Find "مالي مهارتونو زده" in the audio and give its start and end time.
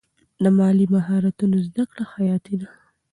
0.57-1.83